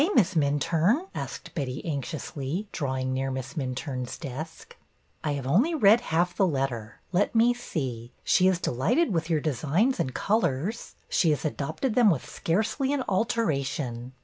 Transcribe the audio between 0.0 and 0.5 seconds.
Miss